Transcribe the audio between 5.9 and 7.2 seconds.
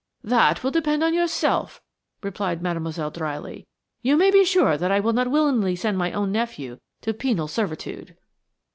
my own nephew to